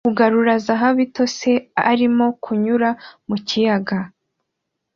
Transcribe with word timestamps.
kugarura 0.07 0.53
zahabu 0.65 0.99
itose 1.07 1.49
arimo 1.91 2.25
kunyura 2.43 2.89
mu 3.27 3.37
kiyaga 3.47 3.99